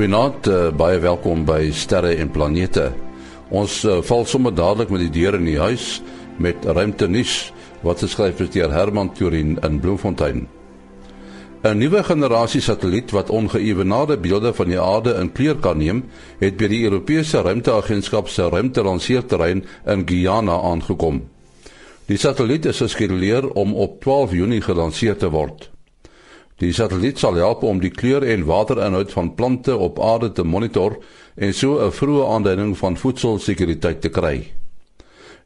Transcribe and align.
Goeienaand, 0.00 0.46
uh, 0.48 0.58
baie 0.72 0.96
welkom 0.96 1.42
by 1.44 1.66
Sterre 1.76 2.14
en 2.22 2.30
Planete. 2.32 2.86
Ons 3.52 3.74
uh, 3.84 3.98
val 4.00 4.22
sommer 4.24 4.54
dadelik 4.56 4.88
met 4.88 5.02
die 5.02 5.10
deure 5.12 5.36
in 5.36 5.44
die 5.44 5.58
huis 5.60 5.98
met 6.40 6.64
ruimte 6.64 7.04
nuus 7.04 7.34
wat 7.84 8.00
geskryf 8.00 8.38
is 8.40 8.48
deur 8.54 8.72
Herman 8.72 9.10
Turin 9.12 9.58
in 9.60 9.74
Bloemfontein. 9.82 10.46
'n 11.68 11.76
Nuwe 11.76 12.00
generasie 12.08 12.62
satelliet 12.64 13.12
wat 13.12 13.28
ongeëwenaarde 13.28 14.16
beelde 14.24 14.54
van 14.56 14.72
die 14.72 14.80
aarde 14.80 15.18
in 15.20 15.32
kleur 15.36 15.60
kan 15.60 15.76
neem, 15.76 16.00
het 16.40 16.56
by 16.56 16.70
die 16.72 16.80
Europese 16.88 17.42
Ruimteagentskap 17.44 18.32
se 18.32 18.48
ruimtelanseerterrein 18.48 19.66
in 19.84 20.06
Guyana 20.08 20.56
aangekom. 20.70 21.20
Die 22.08 22.16
satelliet 22.16 22.64
is 22.72 22.80
geskeduleer 22.80 23.52
om 23.52 23.76
op 23.76 24.00
12 24.00 24.32
Junie 24.32 24.62
gelanseer 24.64 25.20
te 25.20 25.28
word. 25.28 25.68
Die 26.60 26.74
satelliet 26.76 27.16
sal 27.16 27.38
help 27.40 27.62
om 27.64 27.78
die 27.80 27.92
kleur 27.92 28.20
en 28.28 28.42
waterinhoud 28.44 29.12
van 29.16 29.34
plante 29.34 29.76
op 29.76 30.00
aarde 30.04 30.28
te 30.36 30.44
monitor 30.44 30.98
en 31.36 31.54
so 31.54 31.80
'n 31.80 31.92
vroeë 31.92 32.26
aanduiding 32.34 32.76
van 32.78 32.96
voedselsekuriteit 32.96 34.00
te 34.00 34.08
kry. 34.08 34.52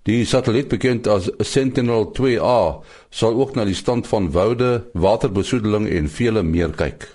Die 0.03 0.25
satelliet 0.25 0.69
bekend 0.69 1.07
as 1.07 1.31
Sentinel-2A 1.39 2.83
sal 3.11 3.35
ook 3.41 3.55
na 3.55 3.65
die 3.65 3.75
stand 3.75 4.07
van 4.07 4.31
woude, 4.31 4.85
waterbesoedeling 4.93 5.89
en 5.89 6.09
vele 6.09 6.43
meer 6.43 6.71
kyk. 6.71 7.09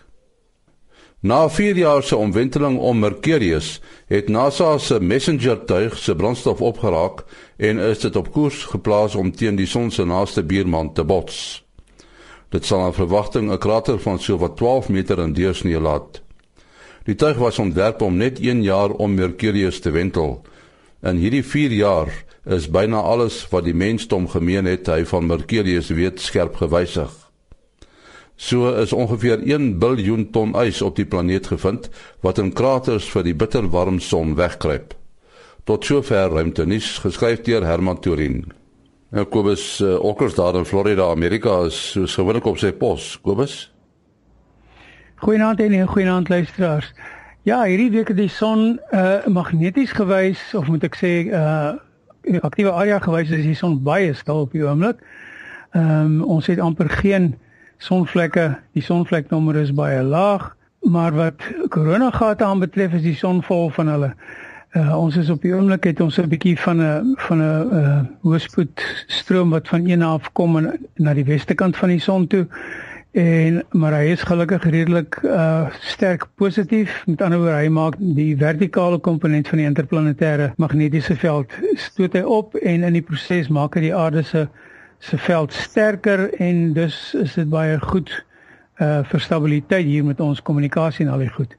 Na 1.21 1.49
4 1.49 1.77
jaar 1.77 2.03
se 2.03 2.15
omwenteling 2.15 2.79
om 2.79 2.99
Mercurius 2.99 3.81
het 4.07 4.29
NASA 4.29 4.77
se 4.77 4.99
Messenger-tuig 4.99 5.97
se 5.97 6.15
brandstof 6.15 6.61
opgeraak 6.61 7.25
en 7.57 7.77
is 7.77 7.99
dit 7.99 8.15
op 8.15 8.31
koers 8.31 8.63
geplaas 8.63 9.15
om 9.15 9.31
teen 9.31 9.55
die 9.55 9.67
son 9.67 9.91
se 9.91 10.05
naaste 10.05 10.43
buurman 10.43 10.93
te 10.93 11.03
bots. 11.03 11.68
Dit 12.49 12.65
sal 12.65 12.81
aan 12.81 12.93
verwagting 12.93 13.51
'n 13.51 13.57
krater 13.57 13.99
van 13.99 14.19
so 14.19 14.37
wat 14.37 14.57
12 14.57 14.89
meter 14.89 15.19
in 15.19 15.33
deursnee 15.33 15.79
laat. 15.79 16.21
Die 17.03 17.15
tuig 17.15 17.37
was 17.37 17.59
ontwerp 17.59 18.01
om 18.01 18.17
net 18.17 18.39
1 18.39 18.63
jaar 18.63 18.89
om 18.89 19.13
Mercurius 19.13 19.79
te 19.79 19.91
wentel. 19.91 20.41
In 21.01 21.15
hierdie 21.15 21.43
4 21.43 21.71
jaar 21.71 22.25
is 22.45 22.69
byna 22.69 23.01
alles 23.01 23.47
wat 23.49 23.63
die 23.63 23.73
mensdom 23.73 24.27
gemeen 24.27 24.65
het, 24.65 24.87
hy 24.87 25.05
van 25.05 25.25
Mercurius 25.25 25.89
weet 25.89 26.19
skerp 26.19 26.55
gewysig. 26.55 27.11
So 28.35 28.69
is 28.71 28.93
ongeveer 28.93 29.41
1 29.43 29.79
biljoen 29.79 30.29
ton 30.31 30.53
ys 30.55 30.81
op 30.81 30.95
die 30.95 31.05
planeet 31.05 31.47
gevind 31.47 31.89
wat 32.21 32.37
in 32.37 32.53
kraters 32.53 33.09
vir 33.11 33.23
die 33.23 33.35
bitterwarm 33.35 33.99
son 33.99 34.35
wegkruip. 34.35 34.93
Tot 35.63 35.85
sover 35.85 36.31
ruimte 36.31 36.65
nuus 36.65 36.97
geskryf 37.03 37.41
deur 37.41 37.65
Herman 37.65 37.99
Turin. 37.99 38.58
Nou 39.09 39.25
Kobus 39.25 39.79
uh, 39.81 39.95
Okkers 40.05 40.35
daar 40.35 40.55
in 40.55 40.65
Florida, 40.65 41.09
Amerika 41.09 41.63
is 41.65 41.91
soos 41.91 42.13
gewoonlik 42.13 42.45
op 42.45 42.59
sy 42.61 42.69
pos. 42.77 43.15
Kobus. 43.25 43.71
Goeienaand 45.23 45.59
en 45.59 45.87
goeienaand 45.87 46.29
luisteraars. 46.29 46.91
Ja, 47.41 47.63
hierdie 47.65 47.89
week 47.89 48.11
het 48.13 48.19
die 48.19 48.29
son 48.29 48.77
uh 48.93 49.25
magneties 49.25 49.95
gewys 49.97 50.53
of 50.53 50.69
moet 50.69 50.85
ek 50.85 50.99
sê 50.99 51.13
uh 51.25 51.73
aktiewe 52.45 52.69
area 52.69 52.99
gewys 53.01 53.31
is 53.33 53.47
die 53.47 53.57
son 53.57 53.79
baie 53.81 54.13
stil 54.13 54.43
op 54.45 54.53
die 54.53 54.61
oomblik. 54.61 55.01
Ehm 55.73 56.21
um, 56.21 56.21
ons 56.37 56.45
het 56.45 56.61
amper 56.61 56.89
geen 57.01 57.31
sonvlekke. 57.81 58.59
Die 58.77 58.85
sonvleknommer 58.85 59.57
is 59.57 59.73
baie 59.73 60.03
laag, 60.05 60.51
maar 60.85 61.17
wat 61.17 61.41
koronagate 61.73 62.45
aanbetref 62.45 62.93
is 63.01 63.07
die 63.09 63.17
son 63.17 63.41
vol 63.43 63.73
van 63.73 63.89
hulle. 63.89 64.13
Uh, 64.77 64.97
ons 64.97 65.15
is 65.17 65.29
op 65.33 65.41
die 65.41 65.49
oomblik 65.55 65.87
het 65.89 66.01
ons 66.01 66.19
'n 66.21 66.29
bietjie 66.29 66.59
van 66.59 66.77
'n 66.81 67.13
van 67.17 67.39
'n 67.41 67.69
uh, 67.73 68.01
hoëspoed 68.21 68.83
stroom 69.07 69.49
wat 69.49 69.67
van 69.67 69.87
een 69.89 70.01
af 70.01 70.31
kom 70.31 70.57
en, 70.57 70.87
na 70.95 71.13
die 71.13 71.25
weste 71.25 71.53
kant 71.53 71.77
van 71.77 71.89
die 71.89 71.99
son 71.99 72.27
toe. 72.27 72.47
En 73.11 73.63
maar 73.71 73.93
hy 73.93 74.11
is 74.13 74.21
gelukkig 74.21 74.63
redelik 74.63 75.19
uh 75.23 75.65
sterk 75.79 76.27
positief. 76.35 77.03
Met 77.05 77.21
ander 77.21 77.39
woorde, 77.39 77.55
hy 77.55 77.67
maak 77.67 77.95
die 77.97 78.37
vertikale 78.37 78.99
komponent 78.99 79.47
van 79.47 79.57
die 79.57 79.65
interplanetêre 79.65 80.53
magnetiese 80.57 81.15
veld 81.15 81.51
stoot 81.73 82.13
hy 82.13 82.21
op 82.21 82.55
en 82.55 82.83
in 82.83 82.93
die 82.93 83.01
proses 83.01 83.47
maak 83.47 83.73
hy 83.73 83.81
die 83.81 83.95
aarde 83.95 84.21
se 84.21 84.47
se 84.99 85.17
veld 85.17 85.53
sterker 85.53 86.33
en 86.33 86.73
dus 86.73 87.15
is 87.17 87.33
dit 87.33 87.49
baie 87.49 87.79
goed 87.79 88.25
uh 88.77 89.03
vir 89.03 89.19
stabiliteit 89.19 89.85
hier 89.85 90.05
met 90.05 90.19
ons 90.19 90.41
kommunikasie 90.41 91.05
en 91.05 91.11
al 91.11 91.25
die 91.25 91.33
goed. 91.33 91.57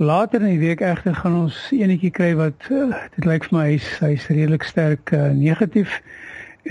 Later 0.00 0.40
in 0.40 0.46
die 0.46 0.58
week 0.58 0.80
egter 0.80 1.12
gaan 1.14 1.34
ons 1.36 1.56
enetjie 1.76 2.08
kry 2.16 2.30
wat 2.32 2.64
uh, 2.72 2.86
dit 3.18 3.26
lyk 3.28 3.44
vir 3.50 3.52
my 3.52 3.64
hy's 3.66 3.88
hy's 4.00 4.22
redelik 4.32 4.62
sterk 4.64 5.10
uh, 5.12 5.26
negatief 5.36 5.98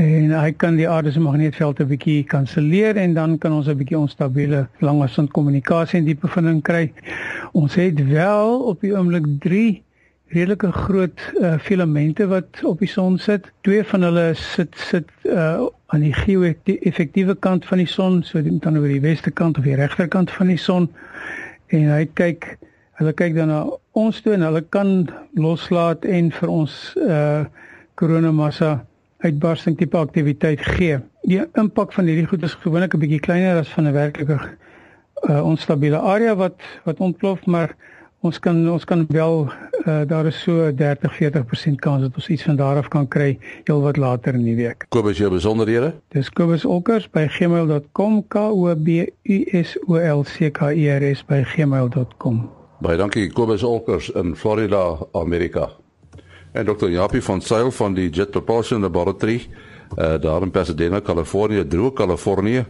en 0.02 0.32
hy 0.34 0.48
kan 0.58 0.80
die 0.80 0.88
aarde 0.90 1.12
se 1.14 1.22
magnetveld 1.22 1.84
'n 1.84 1.92
bietjie 1.92 2.24
kanselleer 2.32 2.98
en 2.98 3.14
dan 3.14 3.36
kan 3.38 3.54
ons 3.54 3.68
'n 3.70 3.78
bietjie 3.78 4.00
onstabiele 4.00 4.64
langafstand 4.82 5.30
kommunikasie 5.38 6.00
en 6.00 6.08
diepe 6.08 6.26
verbinding 6.26 6.64
kry. 6.66 6.90
Ons 7.54 7.76
het 7.78 8.02
wel 8.08 8.64
op 8.72 8.82
die 8.82 8.96
oomblik 8.98 9.28
3 9.46 9.84
redelike 10.34 10.72
groot 10.72 11.22
uh, 11.38 11.60
filamente 11.60 12.26
wat 12.28 12.64
op 12.64 12.80
die 12.80 12.90
son 12.90 13.20
sit. 13.20 13.52
Twee 13.62 13.84
van 13.84 14.02
hulle 14.10 14.34
sit 14.34 14.74
sit 14.74 15.06
uh, 15.24 15.68
aan 15.94 16.02
die 16.02 16.14
geo-effektiewe 16.14 17.36
kant 17.36 17.66
van 17.66 17.78
die 17.78 17.92
son, 17.94 18.24
so 18.24 18.42
dit 18.42 18.52
moet 18.52 18.64
dan 18.64 18.78
oor 18.78 18.90
die 18.90 19.06
weste 19.06 19.30
kant 19.30 19.58
of 19.58 19.64
die 19.64 19.78
regterkant 19.78 20.32
van 20.32 20.48
die 20.48 20.58
son 20.58 20.90
en 21.68 21.94
hy 21.94 22.10
kyk 22.14 22.58
Hulle 23.00 23.14
kyk 23.16 23.36
dan 23.38 23.48
na 23.48 23.62
ons 23.96 24.18
toe 24.20 24.34
en 24.36 24.44
hulle 24.44 24.62
kan 24.76 24.90
loslaat 25.40 26.04
en 26.04 26.32
vir 26.36 26.52
ons 26.52 26.74
uh 27.00 27.46
koronamassa 28.00 28.78
uitbarsting 29.24 29.76
tipe 29.76 29.98
aktiwiteit 30.00 30.62
gee. 30.64 31.00
Die 31.28 31.40
impak 31.60 31.92
van 31.96 32.08
hierdie 32.08 32.28
goed 32.28 32.44
is 32.48 32.56
gewoonlik 32.64 32.96
'n 32.96 33.00
bietjie 33.00 33.20
kleiner 33.20 33.60
as 33.60 33.72
van 33.76 33.88
'n 33.88 33.94
werklike 33.94 34.40
uh 35.30 35.42
onstabiele 35.44 36.00
area 36.00 36.36
wat 36.36 36.60
wat 36.84 37.00
ontplof, 37.00 37.46
maar 37.46 37.76
ons 38.22 38.40
kan 38.40 38.70
ons 38.70 38.86
kan 38.86 39.06
wel 39.08 39.48
uh 39.88 40.04
daar 40.08 40.26
is 40.26 40.42
so 40.42 40.72
30-40% 40.72 41.80
kans 41.80 42.02
dat 42.02 42.16
ons 42.16 42.30
iets 42.30 42.44
van 42.44 42.56
daar 42.56 42.78
af 42.78 42.88
kan 42.88 43.08
kry 43.08 43.40
heel 43.64 43.82
wat 43.82 43.98
later 43.98 44.34
in 44.34 44.44
die 44.44 44.56
week. 44.56 44.86
Kobus 44.90 45.18
jou 45.18 45.32
besonderhede? 45.32 45.94
Dis 46.08 46.30
Kobus 46.30 46.66
Olkers 46.66 47.10
by 47.10 47.28
gmail.com 47.28 48.28
k 48.28 48.36
o 48.40 48.76
b 48.76 49.08
u 49.24 49.64
s 49.64 49.78
o 49.88 49.96
l 49.96 50.24
c 50.24 50.52
k 50.52 50.72
e 50.72 50.90
r 50.90 51.16
s 51.16 51.24
by 51.24 51.44
gmail.com. 51.44 52.59
Baie 52.80 52.96
dankie 52.96 53.28
Kobus 53.28 53.64
Olkers 53.68 54.08
in 54.16 54.38
Florida, 54.40 54.98
Amerika. 55.12 55.66
En 56.54 56.66
Dr. 56.66 56.88
Japie 56.88 57.22
van 57.22 57.42
Sail 57.42 57.72
van 57.72 57.94
die 57.94 58.10
Jet 58.10 58.32
Propulsion 58.32 58.82
Laboratory 58.82 59.42
uh, 59.98 60.16
daar 60.22 60.42
in 60.42 60.52
Pasadena, 60.52 61.00
Kalifornië, 61.00 61.68
Droog 61.68 61.94
Kalifornië 61.94 62.66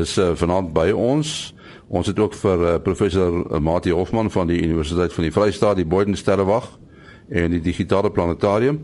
is 0.00 0.16
uh, 0.16 0.30
vanaand 0.34 0.72
by 0.72 0.88
ons. 0.96 1.52
Ons 1.88 2.08
het 2.08 2.18
ook 2.18 2.34
vir 2.40 2.64
uh, 2.64 2.74
professor 2.80 3.60
Mati 3.60 3.92
Hofman 3.92 4.32
van 4.32 4.48
die 4.48 4.62
Universiteit 4.62 5.12
van 5.12 5.28
die 5.28 5.32
Vrystaat, 5.32 5.76
die 5.76 5.84
Boyden 5.84 6.16
Sterrewag 6.16 6.78
en 7.28 7.52
die 7.52 7.60
Digitale 7.60 8.10
Planetarium 8.10 8.80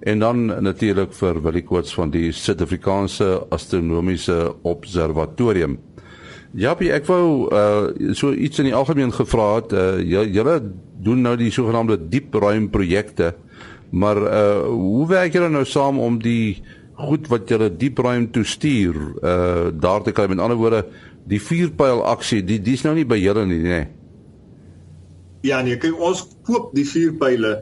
en 0.00 0.22
dan 0.22 0.46
natuurlik 0.62 1.10
vir 1.12 1.42
Willie 1.42 1.66
Koorts 1.66 1.94
van 1.94 2.14
die 2.14 2.30
Suid-Afrikaanse 2.32 3.48
Astronomiese 3.50 4.54
Observatorium. 4.62 5.80
Ja, 6.58 6.72
ek 6.74 7.06
wou 7.06 7.46
uh 7.54 8.14
so 8.18 8.32
iets 8.34 8.58
in 8.58 8.70
die 8.70 8.74
algemeen 8.74 9.12
gevra 9.14 9.60
het. 9.60 9.72
Uh 9.72 10.24
julle 10.34 10.56
doen 11.00 11.22
nou 11.22 11.36
die 11.38 11.52
sogenaamde 11.54 11.98
diepruim 12.10 12.70
projekte. 12.70 13.34
Maar 13.90 14.18
uh 14.18 14.66
hoe 14.66 15.06
werk 15.08 15.34
julle 15.34 15.50
nou 15.50 15.64
saam 15.64 15.98
om 15.98 16.18
die 16.18 16.62
goed 17.00 17.30
wat 17.30 17.48
julle 17.48 17.70
diepruim 17.70 18.30
toe 18.34 18.44
stuur 18.44 18.98
uh 19.22 19.70
daar 19.70 20.02
te 20.02 20.12
kry? 20.12 20.26
Met 20.26 20.42
ander 20.42 20.58
woorde, 20.58 20.84
die 21.24 21.40
vuurpyl 21.40 22.02
aksie, 22.02 22.42
die 22.42 22.58
dis 22.58 22.82
nou 22.82 22.96
nie 22.98 23.06
by 23.06 23.20
julle 23.20 23.46
nie, 23.46 23.62
nê? 23.62 23.80
Ja, 25.46 25.62
nee, 25.62 25.78
ons 25.96 26.26
koop 26.44 26.74
die 26.74 26.84
vuurpyle 26.84 27.60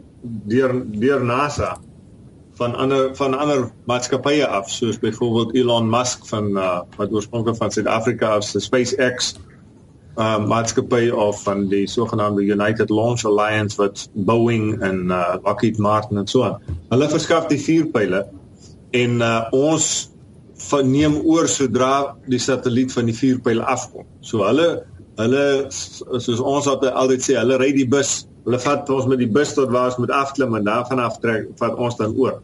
deur 0.49 0.73
deur 0.97 1.23
NASA 1.25 1.77
van 2.59 2.75
ander 2.75 3.17
van 3.17 3.35
ander 3.39 3.69
maatskappye 3.87 4.47
af 4.47 4.71
soos 4.71 4.99
byvoorbeeld 4.99 5.55
Elon 5.55 5.91
Musk 5.91 6.27
van 6.27 6.51
uh, 6.57 6.81
wat 6.97 7.13
oorspronklik 7.13 7.57
van 7.57 7.71
Suid-Afrika 7.71 8.35
af 8.35 8.45
se 8.45 8.61
SpaceX 8.61 9.35
uh 10.19 10.47
maatskappy 10.47 11.09
of 11.15 11.43
van 11.43 11.69
die 11.71 11.87
sogenaamde 11.87 12.43
United 12.43 12.91
Launch 12.91 13.25
Alliance 13.25 13.77
wat 13.79 14.09
Boeing 14.13 14.81
en 14.83 15.05
uh, 15.07 15.35
Lockheed 15.43 15.79
Martin 15.79 16.19
en 16.19 16.27
so 16.27 16.43
aan. 16.43 16.59
Hulle 16.89 17.09
verskaf 17.09 17.47
die 17.47 17.61
vuurpyle 17.63 18.25
en 18.91 19.21
uh, 19.23 19.45
ons 19.55 20.11
verneem 20.69 21.21
oor 21.23 21.47
sodra 21.49 22.17
die 22.27 22.43
satelliet 22.43 22.93
van 22.93 23.07
die 23.07 23.15
vuurpyle 23.15 23.63
afkom. 23.63 24.07
So 24.21 24.43
hulle 24.43 24.83
hulle 25.19 25.45
soos 25.71 26.43
ons 26.43 26.67
altyd 26.67 27.23
sê, 27.23 27.39
hulle 27.39 27.59
ry 27.63 27.71
die 27.75 27.87
bus 27.87 28.25
Hulle 28.49 28.57
vat 28.65 28.89
ons 28.89 29.05
met 29.11 29.21
die 29.21 29.29
bus 29.29 29.51
tot 29.53 29.69
waar 29.75 29.91
ons 29.91 29.99
moet 30.01 30.13
afklim 30.17 30.55
en 30.57 30.65
daarvan 30.65 31.03
af 31.05 31.19
trek 31.21 31.51
vat 31.61 31.75
ons 31.77 31.99
dan 31.99 32.15
oor. 32.17 32.39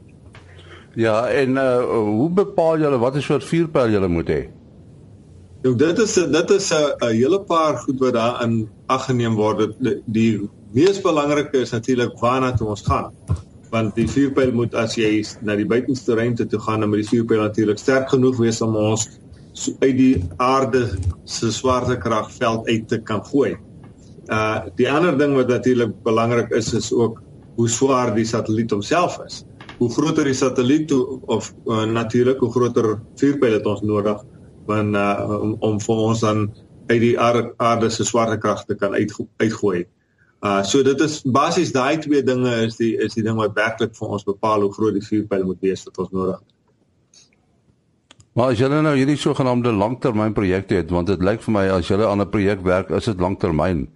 Ja, 0.95 1.29
en 1.29 1.57
uh 1.57 1.85
hoe 2.05 2.29
bepaal 2.31 2.79
julle 2.79 2.99
wat 3.03 3.17
is 3.17 3.25
soort 3.25 3.45
vuurpyl 3.45 3.91
julle 3.91 4.09
moet 4.09 4.31
hê? 4.31 4.43
Nou 5.65 5.75
dit 5.81 5.99
is 5.99 6.15
dit 6.15 6.51
is 6.51 6.71
'n 6.73 7.11
hele 7.11 7.41
paar 7.41 7.77
goed 7.85 7.99
wat 7.99 8.13
daar 8.13 8.43
in 8.45 8.69
ag 8.87 9.05
geneem 9.07 9.35
word. 9.35 9.75
Die, 9.81 10.03
die 10.07 10.51
mees 10.73 11.01
belangrike 11.01 11.59
is 11.59 11.71
natuurlik 11.71 12.19
waarna 12.21 12.53
toe 12.53 12.69
ons 12.69 12.83
gaan. 12.83 13.13
Want 13.71 13.95
die 13.95 14.09
vuurpyl 14.09 14.53
moet 14.53 14.75
as 14.75 14.95
jy 14.95 15.25
na 15.41 15.57
die 15.57 15.67
buitenste 15.67 16.15
ruimte 16.15 16.47
toe 16.47 16.61
gaan, 16.61 16.81
dan 16.81 16.89
moet 16.89 17.03
die 17.03 17.19
vuurpyl 17.19 17.41
natuurlik 17.41 17.79
sterk 17.79 18.09
genoeg 18.09 18.37
wees 18.37 18.61
om 18.61 18.77
ons 18.77 19.09
uit 19.81 19.97
die 19.97 20.25
aarde 20.37 20.99
se 21.25 21.53
swaartekragveld 21.53 22.67
uit 22.67 22.89
te 22.89 22.99
kan 22.99 23.25
gooi 23.25 23.57
uh 24.33 24.65
die 24.77 24.89
ander 24.89 25.19
ding 25.19 25.35
wat 25.37 25.49
natuurlik 25.49 25.93
belangrik 26.03 26.51
is 26.51 26.73
is 26.73 26.93
ook 26.93 27.21
hoe 27.57 27.69
swaar 27.69 28.15
die 28.15 28.25
satelliet 28.25 28.71
homself 28.71 29.19
is. 29.27 29.45
Hoe 29.79 29.91
groter 29.91 30.25
die 30.25 30.37
satelliet 30.39 30.93
of 30.93 31.55
uh, 31.67 31.85
natuurlik 31.85 32.39
hoe 32.39 32.51
groter 32.51 33.01
vuurpyle 33.21 33.59
het 33.59 33.67
ons 33.67 33.83
nodig 33.83 34.23
want 34.67 34.97
uh 34.97 35.41
om, 35.41 35.57
om 35.61 35.81
vir 35.81 35.99
ons 36.07 36.21
dan 36.25 36.47
uit 36.87 37.01
die 37.01 37.17
aarde 37.21 37.91
se 37.91 38.05
swaartekragte 38.05 38.77
kan 38.81 38.95
uit 38.95 39.13
uitgooi. 39.37 39.85
Uh 40.45 40.63
so 40.65 40.83
dit 40.83 41.01
is 41.01 41.21
basies 41.25 41.73
daai 41.73 41.99
twee 41.99 42.23
dinge 42.23 42.53
is 42.65 42.77
die 42.77 42.95
is 42.97 43.15
die 43.15 43.25
ding 43.25 43.37
wat 43.41 43.57
werklik 43.57 43.95
vir 43.97 44.17
ons 44.17 44.25
bepaal 44.25 44.65
hoe 44.65 44.73
groot 44.73 44.97
die 44.97 45.05
vuurpyl 45.05 45.45
moet 45.45 45.61
wees 45.65 45.85
wat 45.85 45.99
ons 46.05 46.13
nodig 46.13 46.39
het. 46.39 46.51
Maar 48.35 48.51
as 48.51 48.59
julle 48.59 48.81
nou 48.83 48.97
hierdie 48.99 49.21
sogenaamde 49.21 49.71
langtermynprojekte 49.79 50.81
het, 50.81 50.89
want 50.91 51.07
dit 51.07 51.21
lyk 51.23 51.43
vir 51.45 51.55
my 51.55 51.69
as 51.71 51.87
julle 51.87 52.09
aan 52.09 52.21
'n 52.21 52.31
projek 52.31 52.65
werk, 52.67 52.91
is 52.91 53.05
dit 53.05 53.21
langtermyn. 53.21 53.87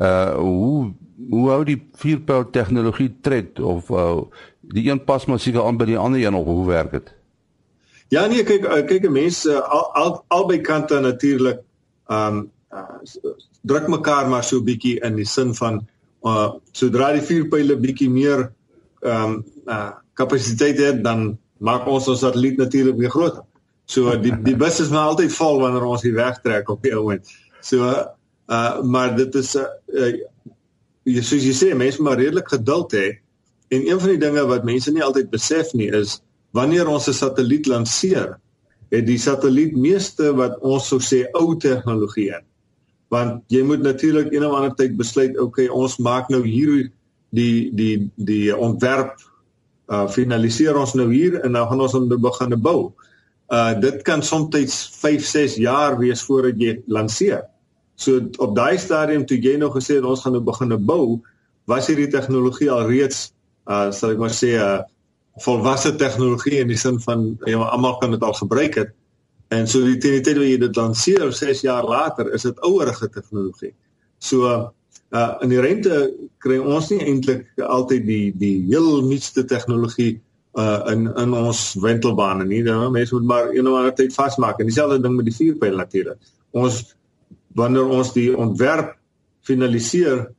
Uh 0.00 0.34
hoe 0.34 0.92
hoe 1.30 1.48
hou 1.50 1.64
die 1.64 1.78
vuurpyl 1.98 2.50
tegnologie 2.50 3.10
tred 3.20 3.60
of 3.60 3.90
uh 3.90 4.22
die 4.72 4.86
een 4.90 5.04
pas 5.04 5.26
maar 5.26 5.40
seker 5.42 5.64
aan 5.66 5.76
by 5.76 5.84
die 5.90 5.98
ander 5.98 6.22
een 6.22 6.34
of 6.34 6.46
hoe 6.46 6.66
werk 6.66 6.90
dit? 6.90 7.12
Ja 8.08 8.26
nee, 8.26 8.44
kyk 8.44 8.64
kyk 8.86 9.08
mense 9.10 9.60
al, 9.60 9.86
al 9.94 10.24
albei 10.28 10.60
kante 10.60 11.00
natuurlik 11.00 11.60
um 12.08 12.50
uh, 12.72 13.00
druk 13.62 13.88
mekaar 13.88 14.28
maar 14.28 14.44
so 14.44 14.62
bietjie 14.62 14.98
in 15.04 15.16
die 15.16 15.28
sin 15.28 15.54
van 15.54 15.82
uh 16.24 16.48
sodra 16.72 17.12
die 17.16 17.24
vuurpyle 17.26 17.76
bietjie 17.76 18.10
meer 18.10 18.50
ehm 19.02 19.22
um, 19.24 19.44
uh 19.66 19.90
kapasiteit 20.14 20.78
het 20.78 21.04
dan 21.04 21.38
maak 21.58 21.86
ons 21.88 22.08
ons 22.08 22.20
satelliet 22.20 22.58
natuurlik 22.60 22.98
weer 23.00 23.10
groter. 23.10 23.44
So 23.86 24.12
die 24.20 24.34
die 24.44 24.56
bus 24.56 24.80
is 24.80 24.90
maar 24.92 25.12
altyd 25.12 25.32
vol 25.32 25.60
wanneer 25.62 25.86
ons 25.88 26.02
hier 26.04 26.14
wegtrek 26.14 26.68
op 26.68 26.82
die 26.82 26.92
oomblik. 26.96 27.24
So 27.60 27.88
uh 27.88 28.82
maar 28.82 29.16
dit 29.16 29.34
is 29.34 29.56
'n 29.56 29.66
uh, 29.88 30.12
jy 31.04 31.22
soos 31.22 31.46
jy 31.46 31.54
sê 31.56 31.72
mense 31.74 32.02
maar 32.02 32.20
redelik 32.20 32.48
geduld 32.48 32.94
hê 32.96 33.08
en 33.72 33.86
een 33.88 34.00
van 34.00 34.14
die 34.14 34.22
dinge 34.22 34.44
wat 34.46 34.64
mense 34.68 34.92
nie 34.92 35.04
altyd 35.04 35.30
besef 35.30 35.74
nie 35.74 35.90
is 36.02 36.20
wanneer 36.52 36.88
ons 36.88 37.08
'n 37.08 37.16
satelliet 37.16 37.66
lanseer 37.66 38.38
het 38.92 39.06
die 39.06 39.18
satelliet 39.18 39.76
meeste 39.76 40.32
wat 40.36 40.58
ons 40.60 40.88
sou 40.88 41.00
sê 41.00 41.24
ou 41.34 41.56
tegnologie 41.56 42.30
het 42.32 42.44
want 43.10 43.44
jy 43.48 43.62
moet 43.62 43.82
natuurlik 43.82 44.32
een 44.32 44.44
of 44.44 44.54
ander 44.56 44.74
tyd 44.74 44.96
besluit 44.96 45.38
okay 45.38 45.68
ons 45.68 45.98
maak 45.98 46.28
nou 46.28 46.44
hier 46.46 46.90
die 47.32 47.70
die 47.72 48.10
die 48.16 48.56
ontwerp 48.56 49.16
uh 49.92 50.06
finaliseer 50.08 50.76
ons 50.78 50.94
nou 50.98 51.08
hier 51.12 51.40
en 51.42 51.56
dan 51.56 51.68
gaan 51.68 51.80
ons 51.84 51.94
om 51.98 52.08
te 52.08 52.18
begin 52.18 52.56
bou. 52.60 52.92
Uh 53.52 53.72
dit 53.80 54.02
kan 54.06 54.22
soms 54.22 54.76
5, 55.00 55.24
6 55.26 55.56
jaar 55.60 55.98
wees 55.98 56.22
voordat 56.28 56.60
jy 56.60 56.78
lanseer. 56.86 57.42
So 58.02 58.22
op 58.42 58.56
daai 58.56 58.78
stadium 58.78 59.26
toe 59.26 59.38
jy 59.38 59.56
nog 59.60 59.76
gesê 59.78 59.98
het 60.00 60.08
ons 60.08 60.24
gaan 60.24 60.34
nou 60.36 60.42
begin 60.44 60.74
bou, 60.86 61.20
was 61.70 61.86
hierdie 61.90 62.10
tegnologie 62.10 62.70
al 62.70 62.88
reeds 62.90 63.30
uh 63.70 63.92
sal 63.94 64.16
ek 64.16 64.18
maar 64.18 64.34
sê 64.34 64.56
'n 64.56 64.62
uh, 64.62 64.82
volwasse 65.44 65.94
tegnologie 65.96 66.58
in 66.60 66.68
die 66.68 66.76
sin 66.76 66.98
van 67.00 67.38
ja, 67.46 67.62
almal 67.62 67.98
kan 67.98 68.10
dit 68.10 68.22
al 68.22 68.34
gebruik 68.34 68.74
het. 68.74 68.90
En 69.48 69.68
so 69.68 69.84
die 69.84 69.98
tyd 70.00 70.36
wat 70.36 70.48
jy 70.48 70.58
dit 70.58 70.76
lanseer 70.76 71.32
6 71.32 71.60
jaar 71.60 71.84
later, 71.84 72.32
is 72.34 72.42
dit 72.42 72.60
ouerige 72.60 73.08
tegnologie. 73.08 73.74
So 74.18 74.72
uh 75.12 75.32
in 75.44 75.52
die 75.52 75.60
rente 75.60 76.10
kry 76.40 76.56
ons 76.58 76.88
nie 76.90 77.02
eintlik 77.04 77.46
altyd 77.60 78.06
die 78.06 78.32
die 78.36 78.56
heel 78.70 79.02
nuutste 79.04 79.44
tegnologie 79.44 80.20
uh 80.58 80.80
in 80.92 81.06
in 81.20 81.34
ons 81.36 81.74
wentelbane 81.80 82.44
nie. 82.44 82.62
Dan 82.64 82.92
mense 82.92 83.14
moet 83.14 83.28
maar 83.28 83.52
een 83.52 83.68
of 83.68 83.76
ander 83.76 83.94
tyd 83.94 84.14
vasmaak. 84.14 84.58
En 84.58 84.66
dieselfde 84.66 85.00
ding 85.00 85.16
met 85.16 85.28
die 85.28 85.36
vuurpyl 85.36 85.76
natuurlik. 85.76 86.18
Ons 86.50 86.94
wanneer 87.54 87.88
ons 87.88 88.12
die 88.12 88.30
ontwerp 88.36 88.96
finaliseer 89.46 90.30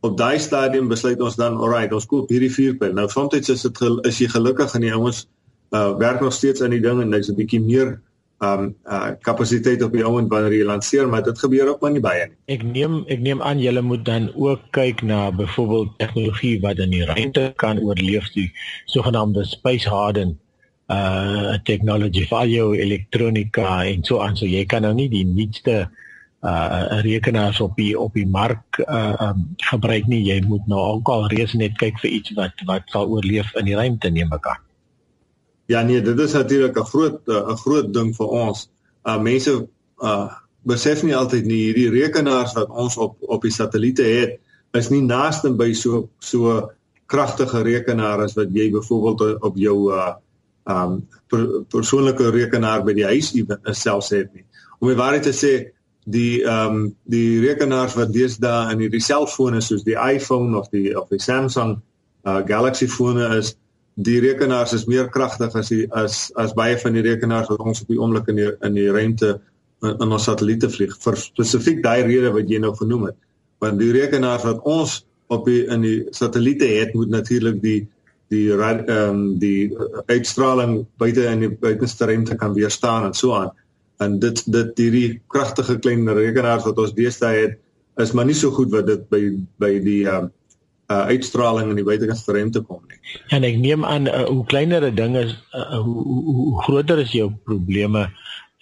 op 0.00 0.16
daai 0.18 0.38
stadium 0.40 0.88
besluit 0.88 1.20
ons 1.20 1.36
dan 1.36 1.58
alright, 1.60 1.92
ons 1.92 2.06
koop 2.08 2.30
hierdie 2.32 2.52
vuurpyl. 2.52 2.94
Nou 2.96 3.08
soms 3.12 3.36
is 3.36 3.66
dit 3.66 3.82
is 4.08 4.20
jy 4.20 4.28
gelukkig 4.32 4.74
en 4.74 4.86
die 4.86 4.94
ouens 4.94 5.26
uh 5.76 5.90
werk 6.00 6.20
nog 6.20 6.32
steeds 6.34 6.62
aan 6.62 6.74
die 6.74 6.82
ding 6.82 7.02
en 7.02 7.12
hy's 7.14 7.28
'n 7.30 7.36
bietjie 7.38 7.60
meer 7.60 8.00
um 8.40 8.74
uh 8.88 9.12
kapasiteit 9.22 9.82
op 9.84 9.92
die 9.92 10.04
ouend 10.04 10.30
wanneer 10.32 10.56
jy 10.56 10.64
lanseer, 10.64 11.08
maar 11.08 11.22
dit 11.22 11.38
gebeur 11.38 11.68
ook 11.68 11.80
maar 11.80 11.92
nie 11.92 12.00
baie 12.00 12.26
nie. 12.26 12.36
Ek 12.48 12.62
neem 12.64 13.04
ek 13.06 13.20
neem 13.20 13.42
aan 13.42 13.60
julle 13.60 13.82
moet 13.82 14.04
dan 14.04 14.30
ook 14.34 14.60
kyk 14.72 15.02
na 15.02 15.30
byvoorbeeld 15.30 15.98
tegnologie 15.98 16.60
wat 16.60 16.78
in 16.78 16.90
die 16.90 17.04
ruimte 17.04 17.52
kan 17.56 17.78
oorleef, 17.78 18.32
die 18.32 18.50
sogenaamde 18.86 19.44
space 19.44 19.88
harden 19.88 20.38
uh 20.88 21.58
technology 21.64 22.24
vir 22.26 22.46
jou 22.48 22.74
elektronika 22.76 23.84
en 23.84 24.02
so 24.04 24.18
aan. 24.18 24.36
So 24.36 24.46
jy 24.46 24.64
kan 24.64 24.82
nou 24.82 24.94
nie 24.94 25.08
die 25.08 25.24
nuutste 25.24 25.90
rekenaars 26.40 27.60
op 27.60 27.76
die 27.76 27.98
op 27.98 28.14
die 28.14 28.26
mark 28.26 28.78
uh 28.78 29.12
um, 29.20 29.42
gebruik 29.56 30.06
nie. 30.06 30.22
Jy 30.24 30.40
moet 30.48 30.66
nou 30.66 30.80
ook 30.96 31.08
al 31.08 31.28
reeds 31.28 31.52
net 31.52 31.76
kyk 31.76 32.00
vir 32.00 32.10
iets 32.10 32.32
wat 32.36 32.64
wat 32.66 32.82
sal 32.88 33.08
oorleef 33.08 33.52
in 33.60 33.68
die 33.68 33.76
ruimte 33.76 34.10
neem 34.10 34.32
ek 34.32 34.46
aan. 34.46 34.62
Ja 35.68 35.82
nee, 35.82 36.00
dit 36.02 36.18
is 36.18 36.32
natuurlik 36.32 36.78
'n 36.78 36.84
groot 36.84 37.20
'n 37.28 37.56
groot 37.56 37.92
ding 37.94 38.16
vir 38.16 38.26
ons. 38.26 38.70
Uh 39.04 39.18
mense 39.18 39.68
uh 40.02 40.28
besef 40.62 41.02
nie 41.02 41.16
altyd 41.16 41.44
nie 41.44 41.72
hierdie 41.72 41.90
rekenaars 41.90 42.52
wat 42.54 42.68
ons 42.68 42.96
op 42.96 43.16
op 43.20 43.42
die 43.42 43.52
satelliete 43.52 44.02
het 44.02 44.40
is 44.72 44.90
nie 44.90 45.02
naaste 45.02 45.50
by 45.56 45.72
so 45.72 46.08
so 46.18 46.70
kragtige 47.06 47.62
rekenaar 47.62 48.22
as 48.22 48.34
wat 48.34 48.48
jy 48.54 48.70
byvoorbeeld 48.70 49.42
op 49.42 49.56
jou 49.56 49.92
uh 49.92 50.14
um 50.64 51.08
per, 51.28 51.64
persoonlike 51.68 52.30
rekenaar 52.30 52.84
by 52.84 52.94
die 52.94 53.04
huis 53.04 53.32
selfs 53.64 54.10
het 54.10 54.32
nie. 54.34 54.44
Om 54.78 54.88
die 54.88 54.96
waarheid 54.96 55.22
te 55.22 55.32
sê, 55.32 55.72
die 56.10 56.42
um 56.48 56.90
die 57.10 57.40
rekenaars 57.42 57.96
wat 57.98 58.12
deesdae 58.14 58.72
in 58.74 58.84
hierdie 58.84 59.02
selfone 59.04 59.60
soos 59.64 59.84
die 59.86 59.98
iPhone 59.98 60.56
of 60.58 60.68
die 60.74 60.90
of 60.98 61.08
die 61.12 61.22
Samsung 61.22 61.78
uh 62.26 62.40
Galaxy 62.46 62.88
fone 62.88 63.28
is 63.38 63.54
die 63.94 64.20
rekenaars 64.22 64.72
is 64.72 64.86
meer 64.88 65.08
kragtig 65.12 65.54
as 65.56 65.70
die 65.72 65.86
as 65.92 66.30
as 66.40 66.54
baie 66.56 66.78
van 66.80 66.96
die 66.96 67.04
rekenaars 67.04 67.50
wat 67.52 67.60
ons 67.60 67.82
op 67.82 67.92
die 67.92 68.00
oomblik 68.00 68.28
in 68.32 68.40
die 68.40 68.50
in 68.66 68.76
die 68.78 68.88
ruimte 68.90 69.38
in, 69.82 69.94
in 69.96 70.12
ons 70.16 70.26
satelliete 70.28 70.70
vlieg 70.72 70.96
vir 71.04 71.20
spesifiek 71.20 71.82
daai 71.84 72.02
rede 72.08 72.32
wat 72.34 72.50
jy 72.50 72.60
nou 72.62 72.74
genoem 72.76 73.10
het. 73.10 73.18
Want 73.60 73.80
die 73.80 73.92
rekenaars 73.92 74.46
wat 74.48 74.60
ons 74.68 75.00
op 75.30 75.46
die 75.46 75.64
in 75.70 75.84
die 75.84 75.96
satelliete 76.16 76.68
het 76.78 76.94
moet 76.94 77.12
natuurlik 77.12 77.60
die 77.62 77.80
die 78.30 78.46
ehm 78.54 78.86
um, 78.86 79.22
die 79.42 79.72
uitstraling 80.06 80.84
buite 80.98 81.26
in 81.26 81.40
die 81.46 81.50
buitenste 81.50 82.06
ruimte 82.06 82.36
kan 82.38 82.54
weerstaan 82.54 83.08
en 83.08 83.14
so 83.14 83.34
aan. 83.34 83.50
En 84.00 84.18
dit 84.18 84.42
dit 84.52 84.84
hierdie 84.84 85.20
kragtige 85.32 85.78
klein 85.78 86.08
rekenaars 86.08 86.64
wat 86.68 86.78
ons 86.78 86.94
deesdae 86.96 87.44
het 87.44 87.58
is 88.00 88.12
maar 88.16 88.28
nie 88.28 88.36
so 88.36 88.50
goed 88.54 88.70
wat 88.72 88.86
dit 88.88 89.02
by 89.12 89.20
by 89.60 89.72
die 89.84 90.02
um, 90.08 90.30
uh, 90.90 91.04
uitstraling 91.12 91.70
in 91.70 91.78
die 91.78 91.86
buitekant 91.86 92.32
ruimte 92.32 92.62
kom 92.66 92.80
nie. 92.88 92.98
En 93.34 93.46
ek 93.46 93.58
neem 93.60 93.84
aan 93.84 94.08
uh, 94.08 94.24
hoe 94.28 94.44
kleiner 94.50 94.88
'n 94.88 94.94
ding 94.94 95.16
is, 95.16 95.36
uh, 95.54 95.78
hoe, 95.78 96.02
hoe, 96.02 96.22
hoe 96.34 96.62
groter 96.62 96.98
is 97.04 97.12
jou 97.12 97.30
probleme 97.44 98.08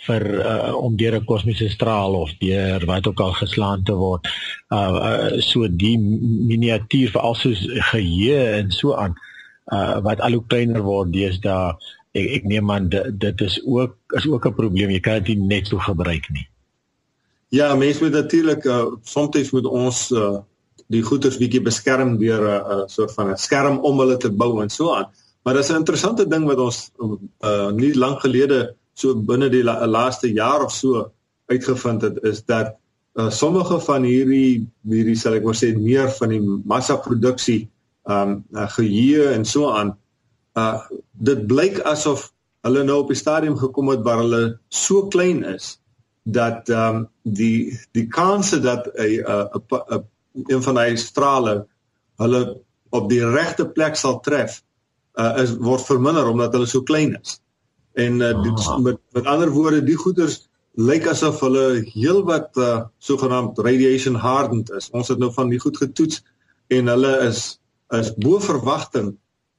vir 0.07 0.25
uh, 0.39 0.75
om 0.79 0.97
deur 0.97 1.17
'n 1.19 1.25
kosmiese 1.25 1.69
straal 1.69 2.15
of 2.15 2.35
deur 2.39 2.85
wat 2.87 3.07
ook 3.07 3.21
al 3.21 3.33
geslaan 3.33 3.83
te 3.83 3.95
word. 3.95 4.29
Uh, 4.71 4.79
uh 5.11 5.41
so 5.43 5.67
die 5.69 5.99
miniatuur 5.99 7.11
vir 7.15 7.23
alsoos 7.23 7.65
geheue 7.91 8.39
en 8.59 8.71
so 8.71 8.95
aan 8.95 9.17
uh 9.73 9.99
wat 10.01 10.21
al 10.21 10.39
hoe 10.39 10.47
kleiner 10.47 10.83
word 10.83 11.13
deesdae. 11.13 11.75
Ek 12.13 12.31
ek 12.41 12.45
neem 12.45 12.71
aan 12.71 12.89
dit, 12.89 13.21
dit 13.21 13.41
is 13.41 13.61
ook 13.65 13.97
is 14.17 14.27
ook 14.27 14.47
'n 14.47 14.55
probleem. 14.55 14.91
Jy 14.91 15.01
kan 15.01 15.23
dit 15.23 15.39
net 15.39 15.67
so 15.67 15.79
gebruik 15.79 16.29
nie. 16.31 16.49
Ja, 17.49 17.75
mense 17.75 18.03
moet 18.05 18.13
natuurlik 18.13 18.65
uh, 18.65 18.87
soms 19.03 19.51
moet 19.51 19.65
ons 19.65 20.11
uh, 20.11 20.39
die 20.89 21.03
goeders 21.03 21.39
bietjie 21.39 21.63
beskerm 21.63 22.19
deur 22.19 22.43
'n 22.45 22.89
soort 22.89 23.13
van 23.15 23.31
'n 23.31 23.37
skerm 23.37 23.79
om 23.79 23.99
hulle 23.99 24.17
te 24.17 24.31
bou 24.31 24.63
en 24.63 24.71
so 24.71 24.95
aan. 24.95 25.07
Maar 25.43 25.55
dis 25.55 25.71
'n 25.71 25.81
interessante 25.81 26.29
ding 26.29 26.45
wat 26.45 26.59
ons 26.59 26.91
uh 27.41 27.71
nie 27.71 27.95
lank 27.95 28.21
gelede 28.21 28.75
so 28.95 29.15
binne 29.15 29.49
die 29.49 29.63
la 29.63 29.87
laaste 29.87 30.33
jaar 30.33 30.65
of 30.65 30.73
so 30.73 31.13
uitgevind 31.47 32.03
het 32.03 32.23
is 32.23 32.45
dat 32.45 32.77
uh 33.15 33.31
sommige 33.31 33.81
van 33.81 34.03
hierdie 34.03 34.69
hierdie 34.85 35.17
sal 35.17 35.35
ek 35.35 35.45
maar 35.45 35.57
sê 35.57 35.73
meer 35.77 36.11
van 36.19 36.29
die 36.29 36.43
massaproduksie 36.65 37.69
um 38.05 38.45
uh, 38.53 38.69
geheue 38.77 39.31
en 39.33 39.45
so 39.45 39.71
aan 39.71 39.97
uh 40.59 41.01
dit 41.31 41.47
blyk 41.51 41.81
asof 41.93 42.29
hulle 42.67 42.85
nou 42.87 43.01
op 43.03 43.11
die 43.13 43.19
stadium 43.19 43.57
gekom 43.59 43.91
het 43.93 44.05
waar 44.07 44.23
hulle 44.23 44.43
so 44.69 45.09
klein 45.15 45.43
is 45.55 45.77
dat 46.23 46.69
um 46.69 47.07
die 47.23 47.75
die 47.97 48.07
kanse 48.07 48.61
dat 48.61 48.89
'n 48.95 49.23
'n 49.57 50.05
een 50.47 50.63
van 50.63 50.77
hy 50.79 50.97
strale 50.97 51.67
hulle 52.23 52.43
op 52.91 53.09
die 53.11 53.25
regte 53.25 53.69
plek 53.69 53.97
sal 53.97 54.21
tref 54.21 54.63
uh, 55.19 55.35
is 55.43 55.55
word 55.57 55.85
verminder 55.87 56.29
omdat 56.31 56.55
hulle 56.57 56.69
so 56.71 56.83
klein 56.87 57.17
is. 57.21 57.39
En 57.99 58.21
uh, 58.23 58.35
dit, 58.43 58.67
ah. 58.67 58.79
met 58.83 59.01
met 59.17 59.27
ander 59.27 59.51
woorde 59.51 59.83
die 59.85 59.99
goeders 59.99 60.45
lyk 60.79 61.09
asof 61.11 61.41
hulle 61.43 61.83
heelwat 61.91 62.57
uh, 62.57 62.83
sogenaamd 63.03 63.59
radiation 63.67 64.15
hardened 64.15 64.71
is. 64.79 64.91
Ons 64.95 65.11
het 65.11 65.19
nou 65.19 65.33
van 65.35 65.51
die 65.51 65.61
goed 65.63 65.77
getoets 65.77 66.23
en 66.75 66.93
hulle 66.95 67.15
is 67.27 67.59
is 67.97 68.13
bo 68.21 68.39
verwagting 68.45 69.15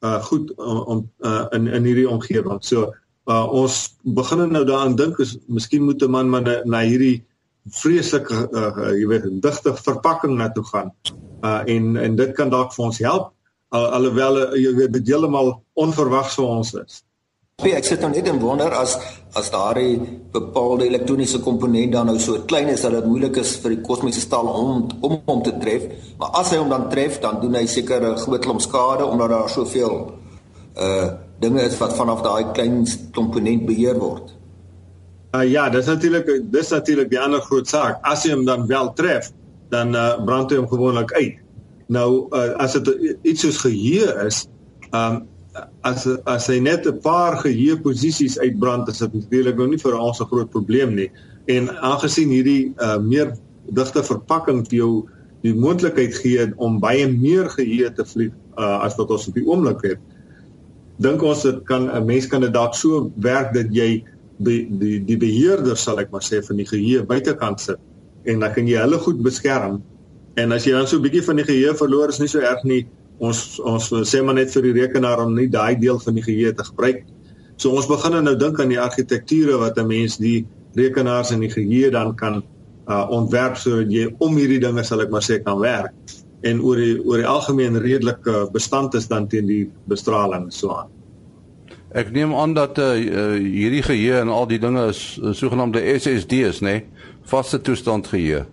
uh 0.06 0.20
goed 0.24 0.51
om 0.56 1.10
uh, 1.20 1.46
in 1.51 1.68
in 1.68 1.84
hierdie 1.84 2.10
omgewing. 2.10 2.62
So 2.63 2.94
uh 3.29 3.46
ons 3.51 3.96
begin 4.03 4.51
nou 4.51 4.65
daaraan 4.65 4.96
dink 4.96 5.20
is 5.20 5.38
miskien 5.48 5.84
moet 5.84 6.01
'n 6.01 6.12
man 6.12 6.29
maar 6.29 6.41
na, 6.41 6.62
na 6.63 6.79
hierdie 6.79 7.25
vreeslike 7.70 8.34
uh, 8.34 8.72
uh, 8.77 8.94
jy 8.96 9.08
weet 9.08 9.27
digte 9.41 9.75
verpakking 9.75 10.38
na 10.38 10.50
toe 10.51 10.63
gaan. 10.63 10.94
Uh 11.44 11.62
en 11.65 11.98
en 11.98 12.15
dit 12.15 12.32
kan 12.32 12.50
dalk 12.50 12.74
vir 12.74 12.86
ons 12.86 12.98
help 12.98 13.34
al, 13.70 13.86
alhoewel 13.86 14.41
uh, 14.41 14.56
jy 14.58 14.74
weet 14.75 14.94
dit 14.94 15.08
heeltemal 15.08 15.63
onverwags 15.74 16.36
vir 16.39 16.46
ons 16.46 16.74
is. 16.74 17.03
Ja, 17.59 17.75
ek 17.75 17.83
sit 17.83 17.99
nou 17.99 18.07
net 18.13 18.27
en 18.31 18.37
wonder 18.39 18.71
as 18.71 18.93
as 19.37 19.49
daardie 19.51 19.99
bepaalde 20.31 20.85
elektroniese 20.87 21.41
komponent 21.43 21.91
dan 21.91 22.07
nou 22.07 22.15
so 22.23 22.39
klein 22.47 22.69
is 22.71 22.85
dat 22.85 22.93
dit 22.95 23.05
moeilik 23.05 23.35
is 23.41 23.51
vir 23.59 23.75
die 23.75 23.81
kosmiese 23.83 24.21
staal 24.23 24.47
om 24.47 24.85
om 25.03 25.17
hom 25.27 25.41
te 25.43 25.51
tref, 25.59 25.89
maar 26.21 26.31
as 26.39 26.53
hy 26.53 26.59
hom 26.61 26.71
dan 26.71 26.87
tref, 26.89 27.19
dan 27.19 27.41
doen 27.41 27.57
hy 27.59 27.65
seker 27.67 28.05
'n 28.13 28.17
groot 28.17 28.41
klomp 28.45 28.63
skade 28.63 29.05
omdat 29.05 29.29
daar 29.29 29.49
soveel 29.49 29.97
uh 30.77 31.09
dinge 31.39 31.61
is 31.61 31.77
wat 31.79 31.93
vanaf 31.95 32.21
daai 32.21 32.51
klein 32.53 32.85
komponent 33.15 33.65
beheer 33.65 33.99
word. 33.99 34.35
Uh, 35.35 35.45
ja, 35.45 35.69
dis 35.69 35.85
natuurlik 35.85 36.27
dis 36.51 36.69
natuurlik 36.69 37.09
die 37.09 37.19
ander 37.19 37.41
groot 37.41 37.67
saak. 37.67 37.99
As 38.03 38.23
jy 38.25 38.33
hom 38.33 38.45
dan 38.45 38.67
wel 38.67 38.93
tref, 38.93 39.31
dan 39.69 39.95
uh, 39.95 40.17
brand 40.25 40.51
hy 40.51 40.57
hom 40.57 40.67
gewoonlik 40.67 41.11
uit. 41.13 41.35
Nou 41.87 42.27
uh, 42.31 42.55
as 42.57 42.73
dit 42.73 43.19
iets 43.23 43.41
soos 43.41 43.57
geheue 43.57 44.25
is, 44.25 44.47
um 44.91 45.28
as 45.82 46.06
as 46.25 46.48
hy 46.48 46.60
net 46.60 46.86
'n 46.88 47.00
paar 47.01 47.38
geheue 47.41 47.77
posisies 47.82 48.38
uitbrand, 48.39 48.89
is 48.89 49.00
dit 49.00 49.13
natuurlik 49.13 49.58
nou 49.58 49.68
nie 49.68 49.82
vir 49.82 49.98
ons 49.98 50.22
'n 50.22 50.25
groot 50.25 50.50
probleem 50.50 50.96
nie. 50.96 51.12
En 51.48 51.70
aangesien 51.70 52.29
hierdie 52.29 52.74
uh, 52.77 52.98
meer 52.98 53.34
digte 53.74 54.03
verpakking 54.03 54.65
vir 54.70 54.77
jou 54.77 55.10
die 55.41 55.53
moontlikheid 55.53 56.13
gee 56.13 56.51
om 56.58 56.79
baie 56.79 57.08
meer 57.08 57.50
geheue 57.50 57.89
te 57.94 58.06
vlieg 58.06 58.34
uh, 58.58 58.84
as 58.84 58.96
wat 58.98 59.10
ons 59.10 59.27
op 59.27 59.34
die 59.34 59.46
oomblik 59.46 59.82
het, 59.84 60.00
dink 61.00 61.24
ons 61.24 61.44
dit 61.44 61.63
kan 61.65 61.89
'n 61.89 62.06
mens 62.06 62.27
kan 62.27 62.41
dit 62.41 62.53
dalk 62.53 62.75
so 62.75 63.12
werk 63.15 63.53
dat 63.53 63.72
jy 63.72 64.03
die 64.39 64.68
die 64.70 65.00
die 65.03 65.18
beheerder 65.18 65.77
sal 65.77 66.00
ek 66.00 66.12
maar 66.12 66.24
sê 66.24 66.44
van 66.44 66.58
die 66.58 66.68
geheue 66.68 67.03
buitekant 67.03 67.60
sit 67.60 67.79
en 68.25 68.39
dan 68.39 68.53
kan 68.53 68.68
jy 68.68 68.77
hulle 68.77 69.00
goed 69.00 69.22
beskerm. 69.24 69.82
En 70.36 70.51
as 70.51 70.65
jy 70.65 70.72
dan 70.72 70.88
so 70.88 70.98
'n 70.98 71.01
bietjie 71.01 71.24
van 71.24 71.36
die 71.36 71.46
geheue 71.46 71.74
verloor 71.75 72.10
is 72.10 72.20
nie 72.20 72.27
so 72.27 72.39
erg 72.39 72.63
nie. 72.63 72.86
Ons 73.19 73.59
ons 73.59 73.89
sê 74.07 74.21
maar 74.23 74.38
net 74.38 74.51
vir 74.55 74.69
die 74.69 74.75
rekenaar 74.81 75.19
om 75.25 75.33
nie 75.35 75.49
daai 75.51 75.75
deel 75.79 75.99
van 75.99 76.15
die 76.15 76.23
geheue 76.23 76.53
te 76.55 76.63
gebruik. 76.63 77.03
So 77.59 77.75
ons 77.75 77.89
begin 77.91 78.23
nou 78.23 78.35
dink 78.39 78.59
aan 78.59 78.71
die 78.71 78.79
argitekture 78.79 79.57
wat 79.59 79.77
'n 79.77 79.88
mens 79.88 80.17
die 80.17 80.47
rekenaars 80.75 81.31
en 81.31 81.43
die 81.43 81.51
geheue 81.51 81.91
dan 81.91 82.15
kan 82.15 82.43
uh, 82.88 83.05
ontwerp 83.09 83.57
sodat 83.57 83.91
jy 83.91 84.07
om 84.19 84.38
hierdie 84.38 84.59
dinge 84.59 84.83
sal 84.83 85.01
ek 85.01 85.11
maar 85.11 85.25
sê 85.25 85.43
kan 85.43 85.59
werk 85.59 85.93
en 86.47 86.61
oor 86.61 86.79
die 86.79 86.95
oor 87.03 87.17
die 87.17 87.27
algemeen 87.27 87.75
redelike 87.83 88.47
bestand 88.53 88.95
is 88.95 89.07
dan 89.07 89.27
teen 89.27 89.47
die 89.47 89.65
bestraling 89.91 90.47
so 90.53 90.71
aan. 90.71 90.88
Ek 91.91 92.11
neem 92.13 92.33
aan 92.38 92.53
dat 92.53 92.77
uh, 92.77 92.93
hierdie 92.95 93.83
geheue 93.83 94.21
en 94.21 94.29
al 94.29 94.47
die 94.47 94.61
dinge 94.61 94.88
is 94.93 95.17
uh, 95.17 95.33
sogenaamde 95.33 95.81
SSD's, 95.97 96.61
nê? 96.61 96.79
Nee? 96.79 97.07
Vaste 97.29 97.59
toestand 97.61 98.07
geheue. 98.07 98.45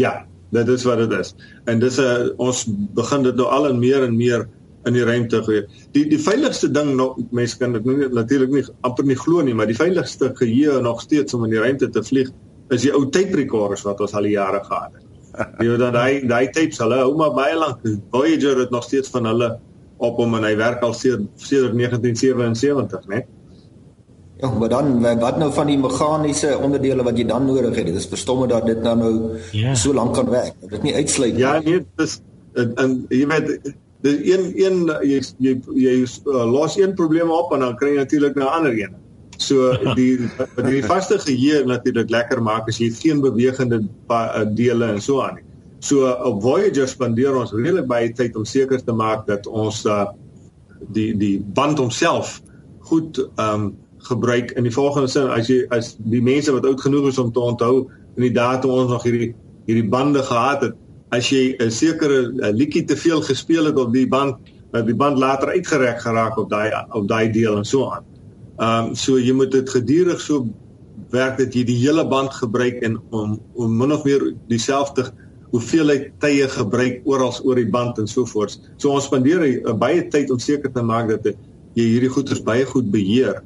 Ja, 0.00 0.24
dit 0.52 0.68
is 0.68 0.84
wat 0.84 1.00
dit 1.00 1.12
is. 1.18 1.34
En 1.70 1.80
dis 1.80 1.98
'n 2.00 2.32
ons 2.36 2.66
begin 2.94 3.22
dit 3.22 3.36
nou 3.36 3.48
al 3.48 3.68
en 3.68 3.78
meer 3.78 4.04
en 4.04 4.16
meer 4.16 4.48
in 4.84 4.92
die 4.92 5.04
ruimte 5.04 5.42
gee. 5.46 5.66
Die 5.94 6.06
die 6.10 6.18
veiligste 6.18 6.70
ding 6.70 6.94
nog 6.96 7.18
mense 7.30 7.58
kan 7.58 7.72
dit 7.72 8.12
natuurlik 8.12 8.50
nie 8.50 8.64
amper 8.80 9.04
nie 9.04 9.16
glo 9.16 9.42
nie, 9.42 9.54
maar 9.54 9.70
die 9.70 9.78
veiligste 9.78 10.32
geheue 10.34 10.80
nog 10.82 11.00
steeds 11.00 11.34
om 11.34 11.44
in 11.44 11.50
die 11.50 11.62
ruimte 11.62 11.88
te 11.88 12.02
vlieg 12.02 12.32
is 12.70 12.82
die 12.82 12.92
ou 12.92 13.08
tape 13.10 13.36
recorders 13.36 13.84
wat 13.86 14.00
ons 14.00 14.14
al 14.14 14.22
die 14.22 14.36
jare 14.36 14.62
gehad 14.64 14.92
het. 14.96 15.08
Jy 15.60 15.68
weet 15.68 15.78
dan 15.80 15.94
daai 15.96 16.26
daai 16.28 16.50
tapes 16.52 16.80
hulle 16.82 16.98
hou 17.00 17.12
maar 17.16 17.34
baie 17.36 17.56
lank. 17.56 17.84
Voyager 18.10 18.58
het 18.58 18.70
nog 18.70 18.84
steeds 18.84 19.12
van 19.12 19.28
hulle 19.30 19.54
op 20.02 20.18
hom 20.20 20.34
en 20.34 20.44
hy 20.44 20.56
werk 20.58 20.82
al 20.82 20.94
sedert 20.96 21.76
1977, 21.78 23.06
né? 23.08 23.22
Ja, 24.42 24.50
maar 24.50 24.68
dan 24.68 25.00
wat 25.20 25.36
nou 25.38 25.52
van 25.54 25.68
die 25.70 25.78
meganiese 25.78 26.56
onderdele 26.58 27.04
wat 27.06 27.18
jy 27.18 27.24
dan 27.30 27.44
nodig 27.46 27.76
het? 27.78 27.86
Dit 27.86 27.98
is 28.00 28.08
verstomme 28.10 28.48
dat 28.50 28.66
dit 28.66 28.80
nou 28.82 28.96
nou 28.98 29.12
yeah. 29.54 29.74
so 29.78 29.94
lank 29.94 30.16
kan 30.18 30.30
werk. 30.30 30.56
Dit 30.66 30.82
nie 30.82 30.94
uitsluit 30.94 31.36
Ja, 31.38 31.60
nee, 31.62 31.84
dis 32.00 32.16
en, 32.58 32.72
en 32.82 32.96
jy 33.08 33.26
weet 33.30 33.52
dis 34.02 34.18
een 34.26 34.48
een 34.58 34.80
jy 35.06 35.20
jy, 35.46 35.52
jy 35.78 35.92
uh, 36.02 36.42
los 36.50 36.74
een 36.76 36.96
probleem 36.98 37.30
op 37.30 37.54
en 37.54 37.62
dan 37.62 37.76
kry 37.78 37.92
jy 37.92 38.00
natuurlik 38.00 38.34
'n 38.34 38.48
ander 38.48 38.74
een. 38.78 38.96
So 39.38 39.76
die 39.94 40.18
wat 40.56 40.66
die 40.74 40.82
vaste 40.84 41.20
geheue 41.22 41.62
natuurlik 41.64 42.10
lekker 42.10 42.42
maak 42.42 42.66
as 42.66 42.82
jy 42.82 42.90
geen 42.90 43.22
bewegende 43.22 43.84
uh, 44.10 44.42
dele 44.58 44.90
en 44.96 45.00
so 45.00 45.22
aan 45.22 45.38
nie. 45.38 45.46
So 45.78 46.10
op 46.10 46.42
Voyager 46.42 46.88
spandeer 46.88 47.38
ons 47.38 47.54
redelik 47.54 47.86
baie 47.86 48.10
tyd 48.12 48.36
om 48.36 48.44
seker 48.44 48.82
te 48.82 48.92
maak 48.92 49.26
dat 49.26 49.46
ons 49.46 49.84
uh, 49.86 50.10
die 50.90 51.14
die 51.14 51.38
band 51.38 51.78
homself 51.78 52.40
goed 52.90 53.22
ehm 53.38 53.70
um, 53.70 53.72
gebruik 54.08 54.50
in 54.58 54.66
die 54.66 54.74
volgende 54.74 55.08
sin 55.08 55.30
as 55.30 55.48
jy 55.50 55.62
as 55.70 55.96
die 55.98 56.22
mense 56.22 56.52
wat 56.52 56.66
oud 56.66 56.80
genoeg 56.80 57.08
is 57.12 57.18
om 57.18 57.32
te 57.32 57.40
onthou 57.40 57.74
in 58.16 58.26
die 58.28 58.34
dae 58.34 58.58
toe 58.60 58.70
ons 58.70 58.90
nog 58.90 59.04
hierdie 59.06 59.32
hierdie 59.66 59.88
bande 59.88 60.22
gehad 60.26 60.62
het 60.66 60.78
as 61.12 61.28
jy 61.28 61.56
'n 61.60 61.70
sekere 61.70 62.52
liedjie 62.52 62.84
te 62.84 62.96
veel 62.96 63.22
gespeel 63.22 63.64
het 63.70 63.78
op 63.78 63.92
die 63.92 64.08
band 64.08 64.36
dat 64.72 64.86
die 64.86 64.96
band 64.96 65.18
later 65.18 65.52
uitgereg 65.52 66.02
geraak 66.02 66.38
op 66.40 66.48
daai 66.50 66.72
op 66.96 67.08
daai 67.08 67.30
deel 67.32 67.56
en 67.56 67.64
so 67.64 67.90
aan. 67.90 68.04
Ehm 68.58 68.88
um, 68.88 68.94
so 68.94 69.18
jy 69.18 69.32
moet 69.32 69.52
dit 69.52 69.70
gedurig 69.70 70.20
so 70.20 70.46
werk 71.10 71.38
dat 71.38 71.54
jy 71.54 71.64
die 71.68 71.76
hele 71.76 72.04
band 72.08 72.32
gebruik 72.32 72.80
en 72.82 72.98
om 73.10 73.38
om 73.54 73.76
min 73.76 73.92
of 73.92 74.04
meer 74.04 74.32
dieselfde 74.48 75.10
hoeveelheid 75.52 76.12
tye 76.24 76.48
gebruik 76.48 77.02
oral 77.04 77.32
oor 77.44 77.60
die 77.60 77.68
band 77.68 77.98
en 77.98 78.08
so 78.08 78.24
voort. 78.24 78.56
So 78.76 78.90
ons 78.90 79.04
spandeer 79.04 79.44
baie 79.76 80.08
tyd 80.08 80.30
om 80.30 80.40
seker 80.40 80.72
te 80.72 80.82
maak 80.82 81.10
dat 81.12 81.34
jy 81.76 81.84
hierdie 81.84 82.12
goeders 82.12 82.40
baie 82.42 82.64
goed 82.64 82.90
beheer. 82.92 83.42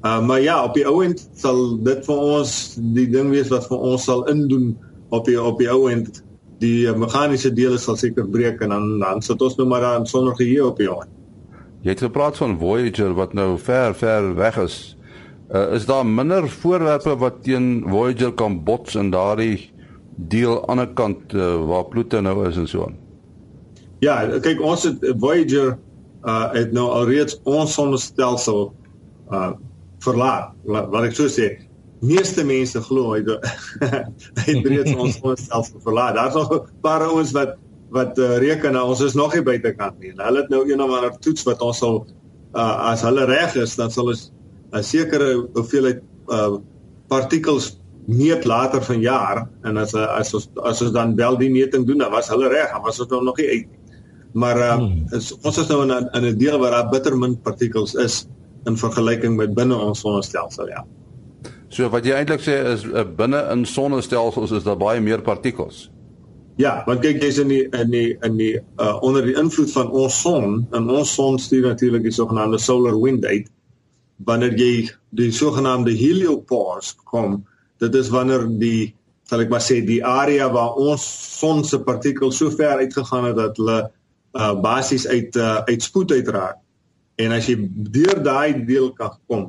Uh, 0.00 0.26
maar 0.26 0.40
ja, 0.40 0.64
op 0.64 0.74
die 0.74 0.86
ou 0.88 1.02
end 1.04 1.20
sal 1.36 1.76
dit 1.84 2.06
vir 2.06 2.20
ons 2.24 2.52
die 2.96 3.04
ding 3.12 3.28
wees 3.34 3.50
wat 3.52 3.66
vir 3.68 3.82
ons 3.90 4.06
sal 4.08 4.22
indoen 4.32 4.70
op 5.12 5.26
die 5.28 5.36
op 5.36 5.58
die 5.60 5.68
ou 5.68 5.90
end 5.92 6.22
die 6.62 6.86
uh, 6.88 6.94
meganiese 6.96 7.50
dele 7.52 7.76
sal 7.80 7.98
seker 8.00 8.24
breek 8.24 8.62
en 8.64 8.72
dan 8.72 8.86
dan 9.02 9.20
sit 9.24 9.44
ons 9.44 9.58
nou 9.58 9.68
maar 9.68 9.84
daar 9.84 10.06
sonder 10.08 10.38
geheue 10.38 10.64
op 10.70 10.80
die 10.80 10.88
end. 10.88 11.12
Jy 11.84 11.92
het 11.92 12.06
gepraat 12.06 12.40
van 12.40 12.56
Voyager 12.60 13.12
wat 13.16 13.36
nou 13.36 13.58
ver 13.58 13.94
ver 13.94 14.32
weg 14.40 14.56
is. 14.64 14.78
Uh, 15.52 15.74
is 15.76 15.84
daar 15.86 16.06
minder 16.06 16.48
voorwerpe 16.48 17.16
wat 17.20 17.42
teen 17.44 17.84
Voyager 17.88 18.32
kan 18.32 18.62
bots 18.64 18.96
in 18.96 19.12
daardie 19.12 19.70
deel 20.16 20.56
aan 20.56 20.60
die 20.60 20.68
ander 20.68 20.92
kant 20.96 21.32
uh, 21.34 21.54
waar 21.68 21.88
Pluto 21.92 22.20
nou 22.20 22.48
is 22.48 22.56
en 22.56 22.68
so 22.68 22.88
aan. 22.88 22.96
Ja, 24.00 24.22
kyk 24.40 24.60
ons 24.64 24.88
het 24.88 25.04
Voyager 25.20 25.76
uh 26.24 26.52
het 26.52 26.72
nou 26.72 26.88
alreeds 26.88 27.40
ons 27.44 27.74
sonnestelsel 27.74 28.70
uh 29.28 29.50
verlaat. 30.04 30.54
Wat 30.64 31.04
ek 31.04 31.16
so 31.16 31.28
sê, 31.28 31.54
meeste 32.00 32.44
mense 32.48 32.80
glo 32.86 33.12
hy 33.14 33.20
het 33.24 34.68
reeds 34.72 34.94
ons 35.02 35.18
sonnestelsel 35.18 35.82
verlaat. 35.84 36.16
Daar's 36.16 36.38
nog 36.38 36.52
'n 36.54 36.80
paar 36.84 37.04
ouens 37.08 37.32
wat 37.36 37.58
wat 37.90 38.18
uh, 38.18 38.38
reken 38.38 38.72
nou 38.72 38.86
ons 38.92 39.00
is 39.02 39.16
nog 39.18 39.34
nie 39.34 39.42
buitekant 39.42 39.98
nie. 39.98 40.12
Hulle 40.14 40.40
het 40.40 40.50
nou 40.50 40.62
een 40.62 40.80
of 40.80 40.92
ander 40.94 41.16
toets 41.18 41.42
wat 41.42 41.60
ons 41.60 41.78
sal 41.78 42.06
uh 42.54 42.90
as 42.90 43.02
hulle 43.02 43.26
reg 43.26 43.54
is, 43.58 43.76
dan 43.76 43.90
sal 43.90 44.10
ons 44.12 44.30
'n 44.72 44.82
sekere 44.82 45.48
hoeveelheid 45.54 46.02
uh 46.30 46.58
partikels 47.08 47.80
meet 48.06 48.44
later 48.44 48.82
van 48.82 49.00
jaar 49.00 49.48
en 49.62 49.76
as 49.76 49.94
as 49.94 50.34
ons 50.34 50.48
as 50.62 50.82
ons 50.82 50.92
dan 50.92 51.16
wel 51.16 51.36
die 51.36 51.50
meting 51.50 51.86
doen, 51.86 51.98
dan 51.98 52.10
was 52.10 52.28
hulle 52.28 52.48
reg, 52.48 52.70
dan 52.70 52.82
was 52.82 53.00
ons 53.00 53.10
nou 53.10 53.22
nog 53.24 53.36
nie 53.36 53.48
uit. 53.48 53.68
Maar 54.32 54.56
uh, 54.56 54.76
hmm. 54.78 55.06
is, 55.10 55.32
ons 55.42 55.58
is 55.58 55.66
nou 55.66 55.82
in 55.82 55.90
'n 55.90 56.08
in 56.14 56.24
'n 56.24 56.38
deel 56.38 56.58
waar 56.58 56.70
daar 56.70 56.90
bitter 56.90 57.18
min 57.18 57.40
partikels 57.40 57.94
is 57.94 58.26
in 58.68 58.76
vergelyking 58.76 59.36
met 59.36 59.54
binne 59.54 59.76
ons 59.76 60.02
sonnestelsel, 60.04 60.68
ja. 60.68 60.84
So 61.70 61.88
wat 61.92 62.04
jy 62.04 62.16
eintlik 62.18 62.42
sê 62.44 62.58
is 62.72 62.84
uh, 62.88 63.04
binne 63.04 63.40
in 63.52 63.64
sonnestelsels 63.68 64.52
is 64.58 64.66
daar 64.66 64.78
baie 64.80 65.00
meer 65.00 65.22
partikels. 65.22 65.88
Ja, 66.60 66.82
want 66.86 67.00
kyk 67.00 67.22
jy's 67.22 67.38
in 67.40 67.48
die 67.48 67.62
in 67.72 67.92
die 67.94 68.08
in 68.26 68.36
die 68.36 68.54
uh, 68.58 68.96
onder 69.06 69.24
die 69.24 69.36
invloed 69.38 69.70
van 69.72 69.92
ons 69.96 70.18
son 70.20 70.66
en 70.76 70.90
ons 70.90 71.14
son 71.14 71.38
stuur 71.40 71.70
natuurlik 71.70 72.04
die 72.04 72.14
sogenaamde 72.14 72.58
solar 72.60 72.98
wind 73.00 73.24
uit 73.24 73.48
wanneer 74.28 74.58
jy 74.58 74.72
die 75.16 75.30
sogenaamde 75.32 75.94
heliopause 75.96 76.98
kom 77.08 77.38
dit 77.80 77.94
is 77.96 78.10
wanneer 78.12 78.44
die 78.60 78.92
sal 79.30 79.44
ek 79.44 79.52
maar 79.52 79.62
sê 79.64 79.78
die 79.86 80.02
area 80.04 80.50
waar 80.52 80.76
ons 80.82 81.04
son 81.38 81.62
se 81.64 81.78
partikels 81.86 82.40
so 82.40 82.50
ver 82.52 82.82
uitgegaan 82.82 83.30
het 83.30 83.38
dat 83.38 83.60
hulle 83.60 83.78
uh, 84.34 84.54
basies 84.62 85.06
uit 85.06 85.36
uh, 85.38 85.62
uit 85.68 85.82
spoed 85.82 86.12
uitraak. 86.12 86.58
En 87.20 87.34
as 87.36 87.48
jy 87.50 87.56
deur 87.92 88.22
daai 88.24 88.64
deel 88.66 88.90
kan 88.96 89.16
kom, 89.28 89.48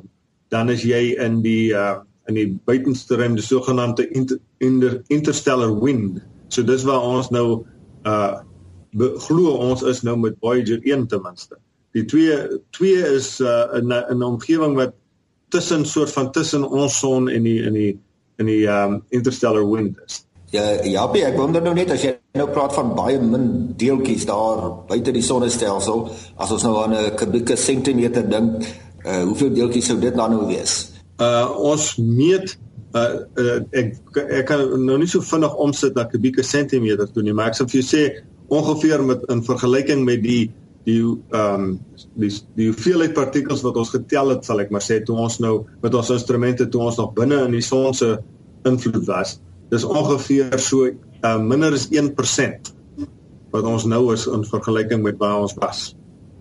dan 0.52 0.70
is 0.72 0.84
jy 0.84 1.14
in 1.22 1.40
die 1.44 1.72
uh, 1.72 2.02
in 2.30 2.36
die 2.38 2.48
buitenste 2.68 3.16
ruimte, 3.18 3.40
die 3.40 3.46
sogenaamde 3.48 4.06
inter, 4.14 4.38
inter, 4.62 5.00
interstellar 5.10 5.72
wind. 5.80 6.20
So 6.52 6.62
dis 6.62 6.84
waar 6.86 7.02
ons 7.02 7.32
nou 7.34 7.64
uh 8.06 8.42
glo 8.92 9.54
ons 9.64 9.80
is 9.88 10.02
nou 10.04 10.18
met 10.20 10.34
Voyager 10.44 10.82
1 10.84 11.06
ten 11.08 11.22
minste. 11.24 11.56
Die 11.96 12.04
twee 12.04 12.34
twee 12.76 13.00
is 13.16 13.38
uh, 13.40 13.72
in 13.78 13.88
'n 13.88 14.22
omgewing 14.22 14.76
wat 14.76 14.92
tussen 15.48 15.86
soort 15.86 16.12
van 16.12 16.30
tussen 16.32 16.68
ons 16.68 16.98
son 16.98 17.28
en 17.28 17.42
die 17.42 17.62
in 17.62 17.72
die 17.72 17.98
in 18.36 18.46
die 18.46 18.66
um 18.68 19.02
interstellar 19.08 19.64
wind 19.70 19.96
is. 20.06 20.26
Ja, 20.52 20.66
ja, 20.84 21.06
ek 21.08 21.36
wonder 21.40 21.62
nou 21.64 21.72
net 21.72 21.94
as 21.94 22.02
jy 22.04 22.10
nou 22.36 22.44
praat 22.52 22.74
van 22.76 22.90
baie 22.92 23.16
min 23.24 23.44
deeltjies 23.80 24.26
daar 24.28 24.66
buite 24.88 25.14
die 25.14 25.24
sonnestelsel, 25.24 26.02
as 26.36 26.50
ons 26.52 26.64
nou 26.66 26.74
aan 26.82 26.92
'n 26.92 27.14
kubieke 27.16 27.56
sentimeter 27.56 28.26
dink, 28.28 28.66
uh 29.06 29.22
hoeveel 29.24 29.54
deeltjies 29.56 29.86
sou 29.88 29.96
dit 29.98 30.14
dan 30.14 30.30
nou 30.30 30.46
wees? 30.46 30.92
Uh 31.16 31.48
ons 31.56 31.96
meet 31.96 32.58
uh, 32.92 33.24
uh 33.40 33.60
ek 33.72 33.96
ek 34.28 34.46
kan 34.46 34.60
nou 34.84 34.98
nie 34.98 35.08
so 35.08 35.24
vinnig 35.24 35.54
omsit 35.56 35.96
na 35.96 36.04
kubieke 36.04 36.44
sentimeter 36.44 37.08
toe 37.08 37.22
nie, 37.22 37.32
maar 37.32 37.48
ek 37.48 37.56
sal 37.56 37.68
vir 37.72 37.80
jou 37.80 37.88
sê 37.88 38.02
ongeveer 38.52 39.04
met 39.04 39.24
in 39.32 39.40
vergelyking 39.42 40.04
met 40.04 40.20
die 40.22 40.50
die 40.84 41.00
ehm 41.00 41.64
um, 41.64 41.78
die 42.20 42.30
die 42.58 42.68
hoeveelheid 42.68 43.14
partikels 43.14 43.64
wat 43.64 43.76
ons 43.76 43.94
getel 43.94 44.34
het, 44.34 44.44
sal 44.44 44.60
ek 44.60 44.70
maar 44.70 44.84
sê 44.84 45.00
toe 45.00 45.16
ons 45.16 45.38
nou 45.40 45.64
met 45.80 45.94
ons 45.94 46.10
instrumente 46.10 46.68
toe 46.68 46.82
ons 46.82 47.00
nog 47.00 47.14
binne 47.16 47.40
in 47.46 47.56
die 47.56 47.64
son 47.64 47.94
se 47.94 48.18
invloed 48.68 49.06
was, 49.06 49.38
dis 49.72 49.84
ongeveer 49.88 50.58
so 50.60 50.86
uh, 50.86 51.38
minder 51.40 51.72
as 51.72 51.88
1% 51.88 52.72
wat 53.52 53.68
ons 53.68 53.84
nou 53.88 54.04
is 54.12 54.26
in 54.28 54.44
vergelyking 54.48 55.02
met 55.04 55.18
waar 55.20 55.42
ons 55.44 55.54
was. 55.60 55.92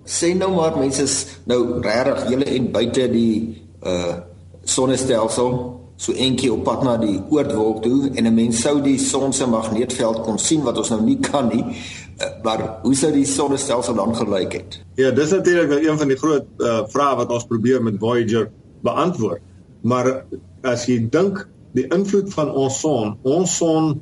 Sê 0.08 0.32
nou 0.36 0.52
maar 0.56 0.78
mense 0.80 1.04
is 1.04 1.18
nou 1.48 1.80
regtig 1.84 2.32
julle 2.34 2.50
en 2.58 2.72
buite 2.76 3.08
die 3.12 3.36
uh 3.84 4.20
sonnestelsel 4.62 5.56
so 6.02 6.14
eentjie 6.14 6.52
op 6.54 6.60
pad 6.66 6.84
na 6.86 6.92
die 7.02 7.16
oortwolk 7.34 7.80
toe 7.82 8.12
en 8.14 8.28
'n 8.28 8.34
mens 8.34 8.62
sou 8.62 8.76
die 8.82 8.98
son 9.00 9.34
se 9.34 9.46
magneetveld 9.46 10.22
kon 10.22 10.38
sien 10.38 10.62
wat 10.62 10.78
ons 10.78 10.90
nou 10.90 11.02
nie 11.02 11.18
kan 11.18 11.48
nie. 11.48 11.64
Uh, 11.66 12.28
maar 12.44 12.80
hoe 12.84 12.96
sou 12.96 13.12
die 13.12 13.26
sonnestelsel 13.26 13.96
dan 13.96 14.16
gelyk 14.16 14.54
het? 14.54 14.80
Ja, 14.96 15.12
dis 15.12 15.32
natuurlik 15.32 15.70
nou 15.70 15.82
een 15.88 15.98
van 15.98 16.08
die 16.08 16.18
groot 16.18 16.46
uh, 16.58 16.82
vrae 16.88 17.16
wat 17.16 17.30
ons 17.30 17.46
probeer 17.46 17.84
met 17.84 17.98
Voyager 18.00 18.52
beantwoord. 18.82 19.42
Maar 19.82 20.26
as 20.62 20.86
jy 20.86 21.10
dink 21.10 21.48
die 21.78 21.88
invloed 21.88 22.32
van 22.34 22.52
ons 22.52 22.80
son, 22.84 23.16
ons 23.24 23.58
son 23.58 23.94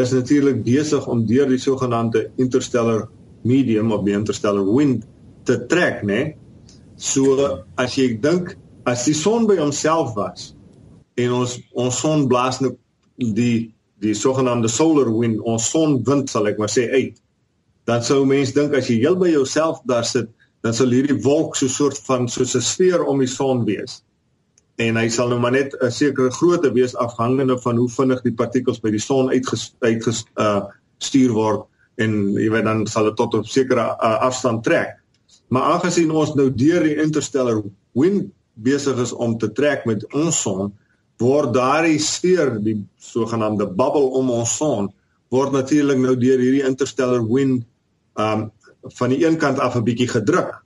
is 0.00 0.12
natuurlik 0.12 0.62
besig 0.66 1.06
om 1.08 1.24
deur 1.26 1.48
die 1.48 1.60
sogenaamde 1.62 2.28
interstellar 2.42 3.06
medium 3.44 3.92
of 3.92 4.04
die 4.04 4.16
interstellar 4.16 4.64
wind 4.66 5.04
te 5.44 5.58
trek, 5.68 6.02
né? 6.04 6.34
So 6.96 7.38
as 7.80 7.96
jy 7.98 8.14
dink 8.20 8.54
as 8.88 9.04
die 9.08 9.16
son 9.16 9.48
by 9.48 9.58
homself 9.60 10.14
was 10.18 10.52
en 11.20 11.32
ons 11.40 11.58
ons 11.72 12.00
son 12.00 12.26
blaas 12.28 12.60
nou 12.64 12.74
die 13.16 13.74
die 14.04 14.14
sogenaamde 14.18 14.68
solar 14.68 15.08
wind, 15.08 15.38
ons 15.40 15.70
sonwind 15.70 16.28
sal 16.28 16.50
ek 16.50 16.58
maar 16.60 16.68
sê 16.68 16.90
uit, 16.92 17.14
dan 17.88 18.02
sou 18.04 18.24
mense 18.28 18.52
dink 18.52 18.74
as 18.76 18.90
jy 18.90 18.98
heel 19.00 19.16
by 19.16 19.30
jouself 19.30 19.78
daar 19.88 20.04
sit, 20.04 20.28
dan 20.64 20.76
sal 20.76 20.92
hierdie 20.92 21.16
wolk 21.24 21.56
so 21.56 21.66
'n 21.66 21.76
soort 21.76 21.98
van 22.08 22.28
soos 22.28 22.56
'n 22.56 22.60
sfeer 22.60 23.04
om 23.04 23.20
die 23.20 23.30
son 23.30 23.64
wees 23.64 24.02
en 24.76 24.96
hy 24.98 25.08
sal 25.08 25.28
nou 25.30 25.38
maar 25.40 25.54
net 25.54 25.74
'n 25.80 25.90
sekere 25.90 26.30
grootte 26.30 26.72
wees 26.72 26.96
afhangende 26.96 27.58
van 27.58 27.76
hoe 27.76 27.88
vinnig 27.88 28.22
die 28.22 28.34
partikels 28.34 28.80
by 28.80 28.90
die 28.90 29.02
son 29.02 29.30
uitgestuur 29.30 30.24
uh, 30.36 30.64
stuur 30.98 31.32
word 31.32 31.66
en 31.96 32.34
jy 32.34 32.50
weet 32.50 32.64
dan 32.64 32.86
sal 32.86 33.04
dit 33.04 33.16
tot 33.16 33.34
'n 33.34 33.44
sekere 33.44 33.80
uh, 33.80 34.18
afstand 34.26 34.64
trek. 34.64 34.98
Maar 35.48 35.62
aangesien 35.62 36.10
ons 36.10 36.34
nou 36.34 36.50
deur 36.50 36.82
die 36.82 36.96
interstellar 37.02 37.62
wind 37.92 38.32
besig 38.54 38.98
is 38.98 39.12
om 39.12 39.38
te 39.38 39.52
trek 39.52 39.84
met 39.86 40.02
ons 40.14 40.40
son, 40.42 40.72
word 41.18 41.54
daardie 41.54 41.98
sfeer, 41.98 42.58
die 42.62 42.78
sogenaamde 42.98 43.66
bubble 43.66 44.10
om 44.18 44.30
ons 44.30 44.56
son, 44.56 44.90
word 45.30 45.52
natuurlik 45.52 45.98
nou 45.98 46.16
deur 46.16 46.38
hierdie 46.38 46.66
interstellar 46.66 47.22
wind 47.26 47.64
um 48.18 48.50
van 48.98 49.08
die 49.08 49.24
een 49.24 49.38
kant 49.40 49.58
af 49.58 49.76
'n 49.76 49.84
bietjie 49.84 50.08
gedruk. 50.08 50.60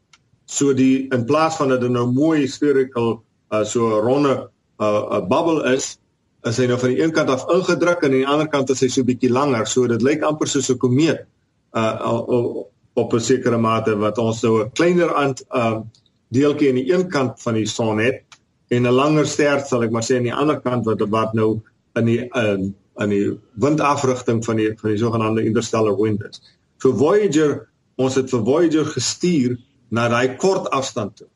So 0.47 0.73
die 0.73 1.07
in 1.13 1.25
plaas 1.25 1.57
van 1.57 1.69
dat 1.69 1.81
dit 1.81 1.91
nou 1.91 2.07
mooi 2.13 2.49
spherical 2.49 3.23
uh, 3.53 3.65
so 3.65 3.89
'n 3.89 4.05
ronde 4.05 4.35
'n 4.35 4.85
uh, 4.85 5.19
'n 5.19 5.29
bubble 5.29 5.65
is, 5.75 5.99
is 6.45 6.57
hy 6.57 6.67
nou 6.67 6.79
van 6.79 6.95
die 6.95 7.03
een 7.03 7.13
kant 7.13 7.31
af 7.31 7.49
ingedruk 7.51 8.03
en 8.03 8.11
aan 8.11 8.19
die 8.19 8.27
ander 8.27 8.49
kant 8.49 8.71
is 8.71 8.81
hy 8.81 8.89
so 8.89 9.05
bietjie 9.05 9.31
langer, 9.31 9.67
so 9.67 9.87
dit 9.87 10.03
lyk 10.03 10.23
amper 10.23 10.49
soos 10.49 10.71
'n 10.71 10.79
komeet 10.79 11.27
uh, 11.75 11.95
uh 12.01 12.65
op 12.99 13.15
'n 13.15 13.21
sekere 13.21 13.59
mate 13.59 13.95
wat 13.97 14.19
ons 14.19 14.43
nou 14.43 14.63
'n 14.63 14.73
kleiner 14.73 15.15
aan 15.15 15.35
uh 15.55 15.81
deeltjie 16.29 16.69
aan 16.69 16.81
die 16.81 16.93
een 16.93 17.09
kant 17.09 17.41
van 17.43 17.55
die 17.55 17.67
son 17.67 17.99
het 17.99 18.25
en 18.69 18.87
'n 18.87 18.93
langer 18.93 19.27
ster 19.27 19.61
sal 19.61 19.83
ek 19.83 19.91
maar 19.91 20.03
sê 20.03 20.17
aan 20.17 20.29
die 20.29 20.35
ander 20.35 20.61
kant 20.61 20.85
wat 20.85 21.01
wat 21.09 21.33
nou 21.35 21.61
in 21.95 22.05
die 22.05 22.21
uh, 22.35 22.59
in 22.99 23.09
die 23.09 23.39
windafrigting 23.55 24.45
van 24.45 24.57
die 24.57 24.73
van 24.77 24.91
die 24.91 24.99
sogenaamde 24.99 25.45
interstellar 25.45 25.97
wind 25.97 26.23
is. 26.29 26.43
So 26.79 26.93
Voyager, 26.93 27.69
ons 27.97 28.15
het 28.15 28.31
vir 28.31 28.45
Voyager 28.45 28.85
gestuur 28.85 29.57
na 29.91 30.09
daai 30.09 30.37
kort 30.37 30.71
afstand 30.71 31.17
toe. 31.17 31.29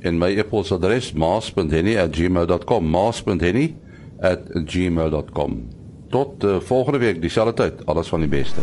En 0.01 0.19
my 0.19 0.39
e-posadres 0.39 1.13
maas.henny@gmail.com 1.13 2.91
maas.henny@gmail.com 2.91 5.69
Tot 6.09 6.45
uh, 6.45 6.61
volgende 6.61 6.99
week 6.99 7.21
dieselfde 7.21 7.55
tyd 7.55 7.87
alles 7.87 8.09
van 8.09 8.21
die 8.21 8.29
beste 8.29 8.61